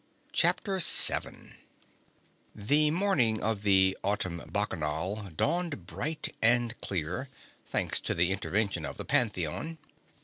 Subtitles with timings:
[0.31, 1.57] CHAPTER SEVEN
[2.55, 7.29] The morning of the Autumn Bacchanal dawned bright and clear
[7.67, 9.77] thanks to the intervention of the Pantheon.